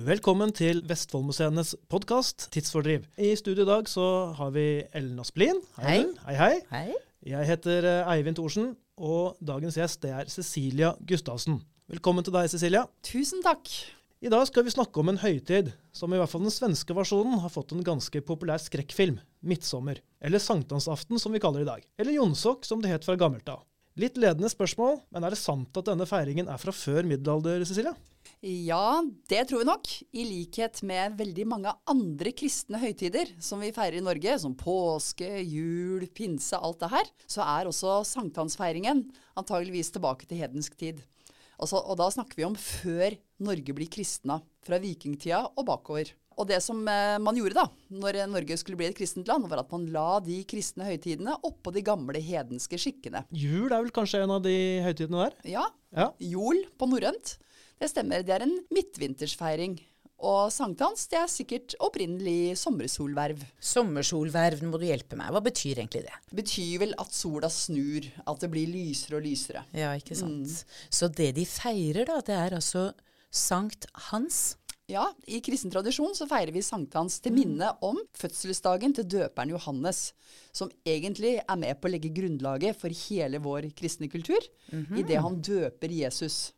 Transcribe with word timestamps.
Velkommen 0.00 0.48
til 0.56 0.78
Vestfoldmuseenes 0.88 1.74
podkast 1.92 2.46
Tidsfordriv. 2.54 3.02
I 3.20 3.34
studio 3.36 3.66
i 3.66 3.68
dag 3.68 3.88
så 3.90 4.04
har 4.38 4.52
vi 4.54 4.80
Ellen 4.96 5.18
Asplin. 5.20 5.58
Hei. 5.76 5.98
Hei, 6.24 6.36
hei. 6.38 6.54
Hei. 6.70 6.94
Jeg 7.28 7.48
heter 7.50 7.84
eh, 7.84 8.08
Eivind 8.14 8.38
Thorsen, 8.38 8.70
og 8.96 9.36
dagens 9.44 9.76
gjest 9.76 10.00
det 10.00 10.14
er 10.16 10.30
Cecilia 10.32 10.94
Gustavsen. 11.04 11.58
Velkommen 11.92 12.24
til 12.24 12.32
deg, 12.32 12.48
Cecilia. 12.48 12.86
Tusen 13.04 13.44
takk. 13.44 13.68
I 14.24 14.32
dag 14.32 14.46
skal 14.48 14.64
vi 14.64 14.72
snakke 14.72 15.02
om 15.02 15.12
en 15.12 15.20
høytid 15.20 15.68
som 15.92 16.14
i 16.14 16.20
hvert 16.22 16.32
fall 16.32 16.46
den 16.46 16.54
svenske 16.54 16.96
versjonen 16.96 17.42
har 17.42 17.52
fått 17.52 17.74
en 17.76 17.84
ganske 17.84 18.24
populær 18.24 18.62
skrekkfilm, 18.62 19.20
'Midtsommer'. 19.44 20.00
Eller 20.24 20.40
sankthansaften, 20.40 21.20
som 21.20 21.36
vi 21.36 21.42
kaller 21.44 21.60
det 21.60 21.68
i 21.68 21.72
dag. 21.74 21.84
Eller 22.00 22.16
jonsok, 22.16 22.64
som 22.64 22.80
det 22.80 22.94
het 22.94 23.04
fra 23.04 23.20
gammelt 23.20 23.52
av. 23.52 23.66
Litt 24.00 24.16
ledende 24.16 24.48
spørsmål, 24.48 25.02
men 25.12 25.26
er 25.26 25.34
det 25.34 25.42
sant 25.42 25.76
at 25.76 25.92
denne 25.92 26.08
feiringen 26.08 26.48
er 26.48 26.62
fra 26.62 26.72
før 26.72 27.04
middelalder, 27.04 27.66
Cecilia? 27.68 27.92
Ja, 28.40 29.02
det 29.28 29.42
tror 29.50 29.60
vi 29.60 29.68
nok. 29.68 29.88
I 30.16 30.22
likhet 30.24 30.78
med 30.88 31.18
veldig 31.18 31.44
mange 31.50 31.72
andre 31.90 32.32
kristne 32.32 32.78
høytider 32.80 33.34
som 33.44 33.60
vi 33.60 33.68
feirer 33.76 33.98
i 33.98 34.04
Norge, 34.04 34.38
som 34.40 34.54
påske, 34.56 35.28
jul, 35.44 36.06
pinse, 36.16 36.56
alt 36.56 36.80
det 36.80 36.88
her, 36.94 37.10
så 37.28 37.44
er 37.44 37.68
også 37.68 37.98
sankthansfeiringen 38.08 39.02
antageligvis 39.36 39.92
tilbake 39.92 40.28
til 40.30 40.40
hedensk 40.40 40.78
tid. 40.80 41.02
Altså, 41.60 41.82
og 41.84 41.98
da 42.00 42.06
snakker 42.08 42.38
vi 42.40 42.46
om 42.48 42.56
før 42.56 43.18
Norge 43.44 43.76
blir 43.76 43.90
kristna, 43.92 44.38
fra 44.64 44.78
vikingtida 44.80 45.42
og 45.52 45.66
bakover. 45.68 46.14
Og 46.40 46.48
det 46.48 46.62
som 46.64 46.80
eh, 46.88 47.18
man 47.20 47.36
gjorde 47.36 47.58
da, 47.58 47.66
når 47.92 48.22
Norge 48.32 48.56
skulle 48.56 48.78
bli 48.80 48.88
et 48.88 48.96
kristent 48.96 49.28
land, 49.28 49.44
var 49.50 49.60
at 49.60 49.72
man 49.74 49.84
la 49.92 50.14
de 50.24 50.38
kristne 50.48 50.86
høytidene 50.88 51.34
oppå 51.44 51.74
de 51.76 51.82
gamle 51.84 52.22
hedenske 52.24 52.80
skikkene. 52.80 53.26
Jul 53.36 53.68
er 53.68 53.82
vel 53.82 53.92
kanskje 53.92 54.22
en 54.24 54.32
av 54.38 54.40
de 54.48 54.56
høytidene 54.86 55.26
der? 55.26 55.36
Ja, 55.58 55.66
Ja. 55.92 56.12
jol 56.22 56.64
på 56.80 56.88
norrønt. 56.88 57.36
Det 57.80 57.88
stemmer, 57.88 58.24
det 58.26 58.34
er 58.36 58.44
en 58.44 58.58
midtvintersfeiring. 58.74 59.78
Og 60.20 60.50
sankthans, 60.52 61.06
det 61.08 61.16
er 61.16 61.30
sikkert 61.32 61.74
opprinnelig 61.80 62.58
sommersolverv. 62.60 63.40
Sommersolverv, 63.64 64.60
må 64.68 64.76
du 64.76 64.84
hjelpe 64.84 65.16
meg. 65.16 65.30
Hva 65.32 65.40
betyr 65.46 65.80
egentlig 65.80 66.02
det? 66.04 66.18
Det 66.28 66.36
betyr 66.42 66.74
vel 66.82 66.92
at 67.00 67.16
sola 67.16 67.48
snur, 67.48 68.04
at 68.28 68.44
det 68.44 68.50
blir 68.52 68.68
lysere 68.68 69.16
og 69.16 69.24
lysere. 69.24 69.64
Ja, 69.72 69.94
ikke 69.96 70.18
sant. 70.18 70.60
Så 70.92 71.08
det 71.08 71.32
de 71.40 71.46
feirer, 71.48 72.04
da, 72.10 72.20
det 72.26 72.36
er 72.36 72.58
altså 72.58 72.90
Sankt 73.32 73.88
Hans. 74.10 74.58
Ja, 74.90 75.06
i 75.30 75.38
kristen 75.44 75.70
tradisjon 75.72 76.16
så 76.18 76.26
feirer 76.28 76.50
vi 76.52 76.66
sankthans 76.66 77.20
til 77.22 77.32
minne 77.32 77.68
om 77.86 77.96
fødselsdagen 78.18 78.92
til 78.98 79.06
døperen 79.06 79.52
Johannes, 79.54 80.10
som 80.52 80.68
egentlig 80.82 81.36
er 81.38 81.60
med 81.62 81.78
på 81.78 81.86
å 81.86 81.94
legge 81.94 82.10
grunnlaget 82.12 82.76
for 82.76 82.92
hele 83.06 83.38
vår 83.40 83.70
kristne 83.78 84.10
kultur, 84.10 84.42
idet 84.98 85.22
han 85.22 85.38
døper 85.46 85.94
Jesus. 85.94 86.50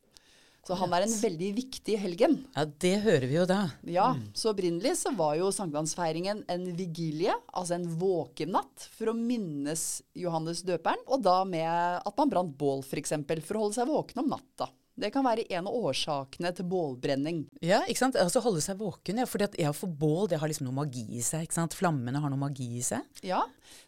Så 0.63 0.77
han 0.79 0.93
er 0.95 1.03
en 1.03 1.15
veldig 1.19 1.49
viktig 1.57 1.97
helgen. 1.99 2.37
Ja, 2.55 2.63
det 2.85 2.93
hører 3.03 3.27
vi 3.27 3.35
jo 3.35 3.47
da. 3.51 3.63
Ja, 3.91 4.13
så 4.39 4.53
opprinnelig 4.53 4.95
så 5.01 5.11
var 5.19 5.35
jo 5.41 5.49
sankthansfeiringen 5.55 6.45
en 6.53 6.69
vigilie, 6.79 7.35
altså 7.51 7.75
en 7.81 7.89
våkenatt, 7.99 8.87
for 8.95 9.11
å 9.11 9.17
minnes 9.19 10.05
Johannes 10.15 10.63
døperen, 10.67 11.03
og 11.11 11.25
da 11.27 11.41
med 11.49 11.67
at 12.07 12.15
man 12.21 12.31
brant 12.31 12.55
bål 12.61 12.85
f.eks., 12.87 13.17
for, 13.27 13.43
for 13.43 13.59
å 13.59 13.65
holde 13.67 13.79
seg 13.81 13.91
våken 13.91 14.23
om 14.23 14.31
natta. 14.37 14.71
Det 14.99 15.09
kan 15.15 15.25
være 15.25 15.47
en 15.57 15.69
av 15.71 15.77
årsakene 15.89 16.51
til 16.53 16.67
bålbrenning. 16.69 17.39
Ja, 17.65 17.81
ikke 17.89 18.03
sant? 18.03 18.19
Altså 18.21 18.43
holde 18.45 18.61
seg 18.65 18.77
våken, 18.81 19.23
ja. 19.23 19.27
For 19.29 19.41
ja, 19.41 19.73
for 19.77 19.89
bål, 19.89 20.27
det 20.29 20.41
har 20.43 20.51
liksom 20.51 20.69
noe 20.69 20.77
magi 20.83 21.07
i 21.17 21.23
seg, 21.25 21.47
ikke 21.47 21.57
sant? 21.57 21.77
Flammene 21.79 22.21
har 22.21 22.33
noe 22.33 22.41
magi 22.41 22.69
i 22.77 22.85
seg. 22.85 23.07
Ja, 23.25 23.41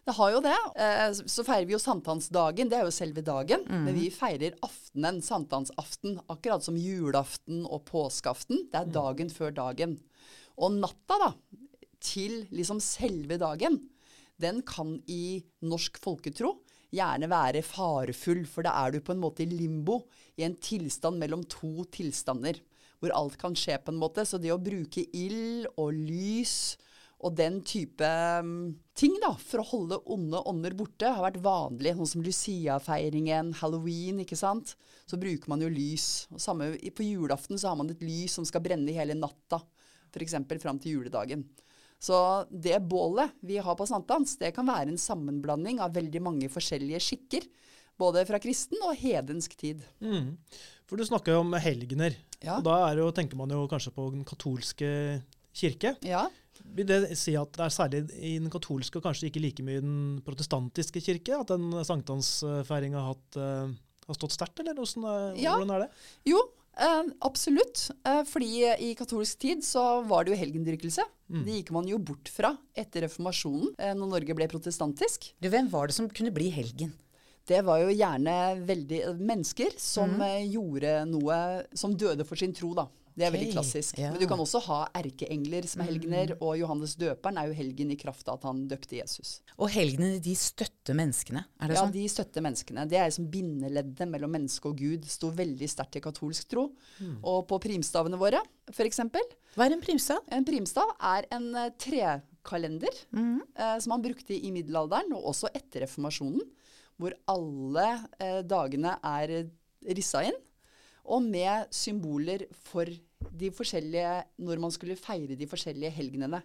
det 0.07 0.15
har 0.17 0.33
jo 0.33 0.41
det. 0.45 0.55
Eh, 0.81 1.05
så 1.29 1.45
feirer 1.45 1.69
vi 1.69 1.75
jo 1.75 1.81
sankthansdagen, 1.83 2.71
det 2.71 2.79
er 2.79 2.89
jo 2.89 2.95
selve 2.95 3.21
dagen. 3.25 3.67
Men 3.69 3.93
vi 3.97 4.09
feirer 4.13 4.57
aftenen, 4.65 5.21
sankthansaften, 5.25 6.17
akkurat 6.25 6.65
som 6.65 6.79
julaften 6.79 7.63
og 7.69 7.85
påskeaften. 7.91 8.65
Det 8.73 8.81
er 8.81 8.93
dagen 8.97 9.29
før 9.33 9.53
dagen. 9.53 9.99
Og 10.57 10.73
natta, 10.81 11.19
da, 11.21 11.31
til 12.01 12.45
liksom 12.53 12.81
selve 12.83 13.37
dagen, 13.41 13.77
den 14.41 14.61
kan 14.67 14.97
i 15.07 15.45
norsk 15.63 16.01
folketro 16.01 16.57
gjerne 16.95 17.29
være 17.31 17.63
farefull, 17.65 18.45
for 18.49 18.65
da 18.65 18.73
er 18.81 18.95
du 18.95 19.01
på 19.03 19.13
en 19.15 19.21
måte 19.21 19.45
i 19.45 19.49
limbo, 19.51 20.01
i 20.39 20.47
en 20.47 20.55
tilstand 20.55 21.21
mellom 21.21 21.45
to 21.51 21.85
tilstander, 21.93 22.61
hvor 23.03 23.13
alt 23.15 23.37
kan 23.39 23.55
skje 23.57 23.77
på 23.83 23.93
en 23.93 24.01
måte. 24.01 24.25
Så 24.25 24.39
det 24.41 24.53
å 24.53 24.61
bruke 24.61 25.03
ild 25.13 25.67
og 25.75 25.93
lys 25.93 26.75
og 27.25 27.33
den 27.37 27.61
type 27.65 28.05
mm, 28.05 28.75
ting 28.97 29.15
da, 29.23 29.31
for 29.39 29.61
å 29.61 29.67
holde 29.69 29.99
onde 30.13 30.41
ånder 30.49 30.75
borte, 30.77 31.09
har 31.09 31.23
vært 31.23 31.39
vanlig. 31.43 31.95
Sånn 31.97 32.11
som 32.11 32.25
Lucia-feiringen, 32.25 33.53
halloween, 33.61 34.19
ikke 34.25 34.37
sant. 34.39 34.75
Så 35.07 35.19
bruker 35.21 35.49
man 35.51 35.63
jo 35.63 35.71
lys. 35.71 36.27
Og 36.35 36.43
samme 36.43 36.73
på 36.75 37.07
julaften 37.07 37.59
så 37.61 37.71
har 37.71 37.79
man 37.79 37.89
et 37.93 38.03
lys 38.05 38.35
som 38.37 38.47
skal 38.47 38.63
brenne 38.65 38.93
hele 38.95 39.17
natta, 39.17 39.61
f.eks. 40.11 40.37
fram 40.61 40.81
til 40.81 40.99
juledagen. 40.99 41.47
Så 42.01 42.45
det 42.51 42.79
bålet 42.85 43.31
vi 43.41 43.57
har 43.63 43.75
på 43.79 43.87
sankthans, 43.87 44.35
det 44.37 44.53
kan 44.55 44.67
være 44.67 44.91
en 44.91 44.99
sammenblanding 45.01 45.79
av 45.81 45.93
veldig 45.95 46.21
mange 46.21 46.49
forskjellige 46.51 46.99
skikker. 47.01 47.47
Både 47.97 48.25
fra 48.27 48.39
kristen 48.43 48.81
og 48.83 48.97
hedensk 48.99 49.55
tid. 49.57 49.81
Mm. 50.03 50.33
For 50.85 50.99
du 50.99 51.05
snakker 51.07 51.31
jo 51.37 51.43
om 51.45 51.53
helgener. 51.63 52.17
Ja. 52.43 52.57
Og 52.59 52.65
da 52.67 52.81
er 52.89 52.99
jo, 52.99 53.07
tenker 53.15 53.39
man 53.39 53.49
jo 53.49 53.63
kanskje 53.71 53.93
på 53.95 54.09
den 54.13 54.25
katolske 54.27 54.89
kirke. 55.55 55.95
Ja, 56.05 56.27
Vil 56.75 56.87
det 56.87 57.17
si 57.19 57.33
at 57.35 57.51
det 57.55 57.63
er 57.65 57.71
særlig 57.73 57.99
i 58.15 58.37
den 58.39 58.49
katolske 58.51 58.99
og 58.99 59.03
kanskje 59.03 59.27
ikke 59.29 59.41
like 59.43 59.63
mye 59.63 59.79
i 59.79 59.83
den 59.83 60.21
protestantiske 60.25 61.01
kirke 61.03 61.35
at 61.39 61.47
den 61.51 61.71
sankthansfeiringa 61.87 63.01
har, 63.03 63.17
eh, 63.35 63.73
har 64.07 64.15
stått 64.15 64.31
sterkt, 64.35 64.59
eller 64.59 64.73
hvordan 64.73 65.03
er, 65.05 65.35
Ja. 65.41 65.55
hvordan 65.57 65.75
er 65.75 65.79
det? 65.85 65.89
Jo, 66.25 66.39
eh, 66.77 67.11
absolutt. 67.27 67.89
Eh, 68.05 68.23
fordi 68.27 68.65
i 68.87 68.93
katolsk 68.97 69.39
tid 69.39 69.63
så 69.65 70.03
var 70.07 70.25
det 70.25 70.35
jo 70.35 70.41
helgendyrkelse. 70.41 71.05
Det 71.45 71.57
gikk 71.59 71.71
man 71.73 71.87
jo 71.89 71.97
bort 71.97 72.29
fra 72.29 72.51
etter 72.77 73.07
reformasjonen, 73.07 73.73
eh, 73.79 73.95
når 73.97 74.11
Norge 74.11 74.35
ble 74.37 74.47
protestantisk. 74.51 75.31
Du, 75.41 75.49
hvem 75.49 75.71
var 75.71 75.89
det 75.89 75.97
som 75.97 76.09
kunne 76.09 76.33
bli 76.35 76.51
helgen? 76.53 76.93
Det 77.45 77.61
var 77.65 77.81
jo 77.83 77.93
gjerne 77.93 78.35
veldig 78.65 79.01
mennesker 79.21 79.75
som 79.77 80.15
mm. 80.17 80.45
gjorde 80.49 80.93
noe 81.09 81.39
Som 81.77 81.93
døde 81.97 82.25
for 82.25 82.39
sin 82.39 82.55
tro, 82.55 82.73
da. 82.77 82.87
Det 83.15 83.23
er 83.23 83.31
veldig 83.31 83.53
klassisk. 83.53 83.99
ja. 83.99 84.09
Men 84.11 84.19
du 84.19 84.27
kan 84.27 84.41
også 84.43 84.59
ha 84.65 84.79
erkeengler 84.99 85.63
som 85.71 85.81
er 85.83 85.87
helgener, 85.87 86.33
og 86.43 86.57
Johannes 86.59 86.97
døperen 86.99 87.39
er 87.39 87.47
jo 87.47 87.55
helgen 87.55 87.93
i 87.93 87.97
kraft 87.99 88.27
av 88.27 88.41
at 88.41 88.47
han 88.49 88.65
døpte 88.67 88.97
Jesus. 88.97 89.37
Og 89.55 89.71
helgenene, 89.71 90.19
de 90.23 90.33
støtter 90.35 90.97
menneskene, 90.99 91.45
er 91.61 91.71
det 91.71 91.77
Ja, 91.77 91.85
sånn? 91.85 91.93
de 91.95 92.03
støtter 92.11 92.43
menneskene. 92.43 92.83
Det 92.91 92.99
er 92.99 93.13
som 93.15 93.29
bindeleddet 93.31 94.11
mellom 94.11 94.35
menneske 94.35 94.67
og 94.67 94.83
Gud. 94.83 95.07
Sto 95.07 95.31
veldig 95.31 95.69
sterkt 95.71 95.95
i 95.95 96.03
katolsk 96.03 96.51
tro. 96.51 96.67
Og 97.23 97.39
på 97.47 97.61
primstavene 97.63 98.19
våre, 98.19 98.43
f.eks. 98.73 98.99
Hva 99.55 99.69
er 99.69 99.77
en 99.77 99.85
primstav? 99.85 100.19
En 100.35 100.43
primstav 100.43 100.91
er 100.99 101.29
en 101.31 101.47
eh, 101.55 101.71
trekalender 101.79 102.99
mm. 103.15 103.39
eh, 103.55 103.77
som 103.79 103.95
man 103.95 104.03
brukte 104.03 104.35
i 104.35 104.51
middelalderen, 104.51 105.15
og 105.15 105.31
også 105.31 105.53
etter 105.55 105.85
reformasjonen, 105.85 106.43
hvor 106.99 107.15
alle 107.31 107.87
eh, 108.19 108.41
dagene 108.47 108.95
er 109.03 109.33
eh, 109.41 109.49
rissa 109.95 110.23
inn, 110.27 110.37
og 111.05 111.21
med 111.21 111.67
symboler 111.75 112.47
for 112.65 112.89
de 113.35 113.49
forskjellige 113.53 114.23
Når 114.45 114.59
man 114.61 114.71
skulle 114.73 114.95
feire 114.97 115.35
de 115.37 115.47
forskjellige 115.49 115.91
helgenene. 115.95 116.39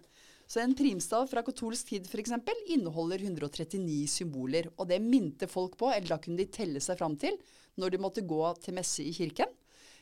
Så 0.49 0.59
en 0.59 0.73
primstav 0.75 1.27
fra 1.29 1.43
katolsk 1.45 1.87
tid 1.91 2.07
f.eks. 2.09 2.33
inneholder 2.73 3.21
139 3.21 4.07
symboler. 4.09 4.67
Og 4.77 4.89
det 4.89 4.97
minte 5.01 5.47
folk 5.47 5.77
på, 5.79 5.91
eller 5.93 6.09
da 6.09 6.17
kunne 6.19 6.41
de 6.41 6.49
telle 6.51 6.81
seg 6.83 6.97
fram 6.99 7.15
til, 7.21 7.37
når 7.79 7.93
de 7.93 8.01
måtte 8.01 8.25
gå 8.27 8.41
til 8.65 8.75
messe 8.75 9.05
i 9.05 9.13
kirken. 9.15 9.53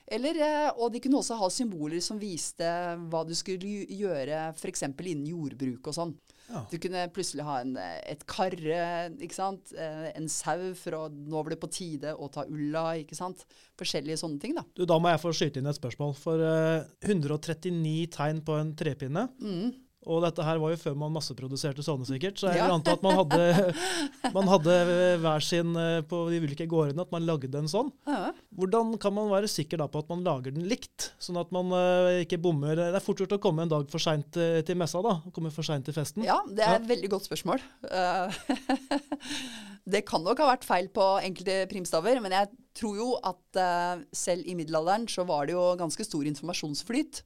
Eller, 0.10 0.40
eh, 0.42 0.69
og 0.80 0.90
de 0.95 1.04
kunne 1.04 1.19
også 1.19 1.38
ha 1.38 1.50
symboler 1.54 2.02
som 2.02 2.18
viste 2.18 2.66
hva 3.12 3.22
du 3.28 3.36
skulle 3.38 3.60
gj- 3.62 4.00
gjøre 4.00 4.48
f.eks. 4.57 4.88
innen 4.90 5.28
jordbruk 5.30 5.92
og 5.92 5.94
sånn. 6.00 6.16
Ja. 6.50 6.63
Du 6.72 6.78
kunne 6.81 7.04
plutselig 7.13 7.44
ha 7.46 7.60
en, 7.62 7.75
eh, 7.78 8.00
et 8.12 8.24
karre, 8.25 8.80
ikke 9.22 9.36
sant? 9.38 9.74
Eh, 9.78 10.07
en 10.16 10.28
sau 10.28 10.74
for 10.74 10.98
å 10.98 11.01
Nå 11.10 11.44
var 11.44 11.50
det 11.54 11.60
på 11.62 11.69
tide 11.72 12.16
å 12.18 12.30
ta 12.34 12.44
ulla, 12.50 12.96
ikke 13.04 13.16
sant? 13.18 13.46
Forskjellige 13.78 14.18
sånne 14.18 14.40
ting, 14.42 14.56
da. 14.57 14.63
Du, 14.75 14.86
da 14.90 14.98
må 15.00 15.12
jeg 15.13 15.22
få 15.22 15.34
skyte 15.36 15.62
inn 15.62 15.69
et 15.69 15.78
spørsmål. 15.78 16.16
For 16.18 16.42
eh, 16.42 16.84
139 17.06 18.10
tegn 18.16 18.42
på 18.46 18.57
en 18.60 18.74
trepinne, 18.75 19.30
Mm. 19.40 19.74
Og 20.07 20.22
dette 20.24 20.44
her 20.48 20.57
var 20.62 20.72
jo 20.72 20.78
før 20.80 20.94
man 20.96 21.12
masseproduserte 21.12 21.84
sånne, 21.84 22.06
sikkert. 22.07 22.38
Så 22.40 22.48
jeg 22.48 22.57
Ja. 22.62 22.66
vil 22.69 22.75
anta 22.78 22.94
at 22.96 23.01
man 23.04 23.18
hadde, 23.19 23.74
man 24.38 24.48
hadde 24.48 24.75
hver 25.19 25.44
sin 25.44 25.75
eh, 25.75 26.00
på 26.07 26.22
de 26.31 26.40
ulike 26.40 26.66
gårdene, 26.72 27.04
at 27.04 27.12
man 27.12 27.25
lagde 27.28 27.51
en 27.60 27.68
sånn. 27.68 27.92
Ja. 28.07 28.31
Hvordan 28.56 28.94
kan 28.98 29.13
man 29.13 29.28
være 29.30 29.50
sikker 29.51 29.78
da 29.84 29.90
på 29.92 30.00
at 30.00 30.07
man 30.10 30.24
lager 30.24 30.56
den 30.56 30.69
likt, 30.72 31.10
sånn 31.19 31.38
at 31.42 31.51
man 31.51 31.69
eh, 31.75 32.24
ikke 32.24 32.40
bommer? 32.42 32.80
Det 32.80 32.96
er 32.96 33.04
fort 33.04 33.19
gjort 33.19 33.36
å 33.36 33.42
komme 33.44 33.68
en 33.68 33.74
dag 33.75 33.90
for 33.92 34.00
seint 34.00 34.40
eh, 34.40 34.62
til 34.63 34.80
messa, 34.80 35.04
da. 35.04 35.18
Komme 35.36 35.51
for 35.51 35.68
seint 35.68 35.84
til 35.86 35.94
festen. 36.00 36.24
Ja, 36.24 36.40
det 36.48 36.63
er 36.63 36.80
et 36.80 36.88
veldig 36.90 37.12
godt 37.18 37.28
spørsmål. 37.28 37.60
Det 39.90 40.04
kan 40.06 40.22
nok 40.22 40.42
ha 40.44 40.52
vært 40.52 40.68
feil 40.68 40.90
på 40.94 41.06
enkelte 41.26 41.64
primstaver, 41.72 42.20
men 42.22 42.36
jeg 42.36 42.52
tror 42.78 43.00
jo 43.00 43.08
at 43.26 43.60
uh, 43.60 44.02
selv 44.16 44.46
i 44.46 44.56
middelalderen 44.58 45.08
så 45.10 45.26
var 45.28 45.48
det 45.48 45.56
jo 45.56 45.64
ganske 45.80 46.06
stor 46.06 46.28
informasjonsflyt. 46.30 47.24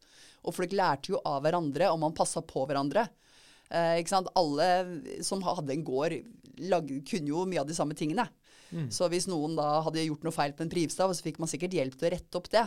Og 0.47 0.55
folk 0.55 0.75
lærte 0.75 1.13
jo 1.13 1.19
av 1.27 1.41
hverandre, 1.43 1.89
og 1.91 1.99
man 2.03 2.15
passa 2.15 2.43
på 2.45 2.63
hverandre. 2.69 3.05
Uh? 3.67 3.99
Alle 4.39 4.69
som 5.25 5.43
hadde 5.43 5.75
en 5.75 5.85
gård, 5.87 6.15
lag, 6.69 6.89
kunne 7.09 7.33
jo 7.33 7.43
mye 7.49 7.63
av 7.63 7.67
de 7.67 7.75
samme 7.77 7.97
tingene. 7.97 8.27
Så 8.89 9.05
hvis 9.11 9.27
noen 9.29 9.53
da 9.57 9.83
hadde 9.85 10.01
gjort 10.01 10.23
noe 10.25 10.33
feil 10.33 10.53
på 10.57 10.65
en 10.65 10.71
primstav, 10.71 11.11
så 11.13 11.25
fikk 11.25 11.37
man 11.41 11.49
sikkert 11.51 11.75
hjelp 11.77 11.97
til 11.97 12.09
å 12.09 12.13
rette 12.15 12.39
opp 12.39 12.49
det. 12.53 12.63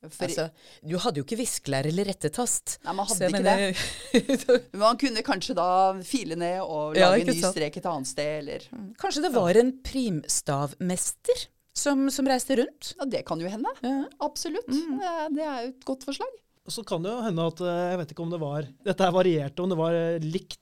For, 0.00 0.24
Altså, 0.24 0.46
du 0.80 0.94
hadde 0.96 1.20
jo 1.20 1.24
ikke 1.26 1.36
viskelær 1.42 1.84
eller 1.90 2.06
rettetast. 2.08 2.78
Nei, 2.86 2.94
man 2.96 3.06
hadde 3.10 3.28
ikke 3.28 3.42
mener- 3.44 4.62
Men 4.72 4.80
man 4.86 4.96
kunne 5.02 5.22
kanskje 5.26 5.56
da 5.58 5.66
file 6.08 6.38
ned 6.40 6.62
og 6.64 6.96
Ja, 6.96 7.10
lage 7.12 7.26
en 7.26 7.34
ny 7.34 7.40
sant. 7.42 7.52
strek 7.58 7.76
et 7.76 7.88
annet 7.90 8.08
sted, 8.08 8.30
eller 8.40 8.64
Kanskje 9.02 9.22
det 9.26 9.32
var 9.34 9.58
en 9.60 9.74
primstavmester 9.84 11.44
som, 11.76 12.06
som 12.12 12.26
reiste 12.28 12.56
rundt? 12.58 12.94
Ja, 12.98 13.06
det 13.12 13.22
kan 13.28 13.40
jo 13.44 13.48
hende. 13.52 13.70
Ja. 13.84 13.98
Absolutt. 14.24 14.66
Det, 14.72 15.12
det 15.36 15.44
er 15.46 15.60
jo 15.66 15.68
et 15.74 15.84
godt 15.88 16.04
forslag. 16.08 16.32
Og 16.66 16.74
så 16.74 16.84
kan 16.86 17.04
det 17.04 17.12
jo 17.12 17.20
hende 17.24 17.46
at 17.52 17.60
eh, 17.64 17.84
jeg 17.92 18.00
vet 18.02 18.10
ikke 18.14 18.24
om 18.24 18.32
det 18.34 18.40
var 18.42 18.66
Dette 18.84 19.06
her 19.06 19.14
varierte, 19.14 19.62
om 19.64 19.70
det 19.72 19.78
var 19.80 19.96
eh, 19.96 20.18
likt 20.24 20.56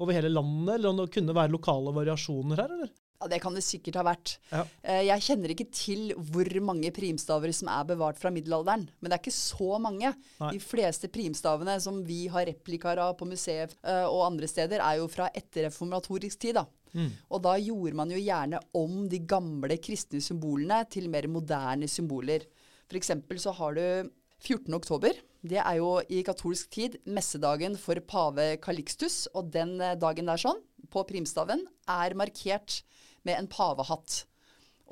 over 0.00 0.16
hele 0.16 0.30
landet, 0.32 0.74
eller 0.78 0.90
om 0.92 0.98
det 1.02 1.10
kunne 1.14 1.34
være 1.36 1.52
lokale 1.52 1.92
variasjoner 1.94 2.60
her, 2.64 2.72
eller? 2.78 2.90
Ja, 3.22 3.28
Det 3.30 3.38
kan 3.40 3.54
det 3.54 3.62
sikkert 3.62 4.00
ha 4.00 4.02
vært. 4.10 4.36
Ja. 4.50 4.64
Eh, 4.82 5.02
Jeg 5.06 5.22
kjenner 5.28 5.54
ikke 5.54 5.68
til 5.70 6.12
hvor 6.18 6.48
mange 6.60 6.90
primstaver 6.92 7.52
som 7.54 7.68
er 7.70 7.84
bevart 7.88 8.18
fra 8.18 8.30
middelalderen. 8.34 8.88
Men 9.00 9.10
det 9.10 9.16
er 9.16 9.22
ikke 9.22 9.36
så 9.36 9.78
mange. 9.80 10.10
Nei. 10.40 10.50
De 10.56 10.58
fleste 10.60 11.08
primstavene 11.08 11.78
som 11.80 12.02
vi 12.04 12.26
har 12.26 12.46
replikaer 12.50 12.98
av 12.98 13.16
på 13.16 13.28
museet 13.30 13.76
eh, 13.84 14.04
og 14.04 14.26
andre 14.32 14.50
steder, 14.50 14.82
er 14.82 14.98
jo 14.98 15.08
fra 15.08 15.30
etterreformatorisk 15.38 16.38
tid. 16.42 16.54
da. 16.58 16.66
Mm. 16.92 17.10
Og 17.32 17.42
da 17.46 17.54
gjorde 17.56 17.96
man 17.96 18.10
jo 18.12 18.18
gjerne 18.20 18.58
om 18.76 19.06
de 19.08 19.18
gamle 19.24 19.78
kristne 19.80 20.20
symbolene 20.20 20.82
til 20.92 21.08
mer 21.08 21.24
moderne 21.30 21.88
symboler. 21.88 22.44
For 22.90 22.98
eksempel 22.98 23.38
så 23.40 23.54
har 23.56 23.78
du 23.78 24.10
14. 24.42 24.74
oktober. 24.74 25.14
Det 25.42 25.58
er 25.58 25.78
jo 25.78 25.96
i 26.12 26.20
katolsk 26.26 26.68
tid 26.70 26.98
messedagen 27.06 27.78
for 27.80 27.98
pave 28.06 28.56
kalikstus. 28.62 29.24
Og 29.34 29.50
den 29.54 29.78
eh, 29.80 29.94
dagen 29.96 30.28
der 30.28 30.40
sånn, 30.42 30.60
på 30.92 31.06
primstaven, 31.08 31.64
er 31.88 32.12
markert 32.18 32.82
med 33.28 33.38
en 33.38 33.50
pavehatt. 33.50 34.22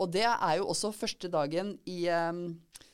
Og 0.01 0.11
det 0.15 0.27
er 0.27 0.59
jo 0.61 0.71
også 0.73 0.95
første 0.97 1.29
dagen 1.33 1.75
i 1.91 2.05
um, 2.09 2.45